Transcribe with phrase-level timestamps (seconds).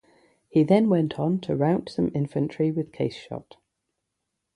[0.49, 3.57] He then went on to rout some infantry with case shot.